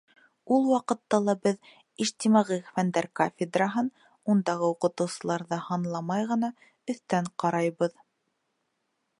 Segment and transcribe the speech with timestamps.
[0.53, 1.67] Ул ваҡытта ла беҙ
[2.05, 3.93] ижтимағи фәндәр кафедраһын,
[4.35, 6.53] ундағы уҡытыусыларҙы һанламай ғына,
[6.95, 7.95] өҫтән ҡарайбыҙ.